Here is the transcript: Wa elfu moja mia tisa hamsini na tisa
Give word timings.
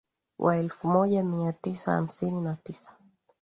Wa 0.39 0.55
elfu 0.57 0.87
moja 0.87 1.23
mia 1.23 1.53
tisa 1.53 1.91
hamsini 1.91 2.41
na 2.41 2.55
tisa 2.63 2.95